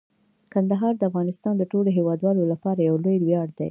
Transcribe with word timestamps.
کندهار 0.53 0.93
د 0.97 1.01
افغانستان 1.09 1.53
د 1.57 1.63
ټولو 1.71 1.89
هیوادوالو 1.97 2.43
لپاره 2.51 2.79
یو 2.89 2.95
لوی 3.03 3.17
ویاړ 3.19 3.47
دی. 3.57 3.59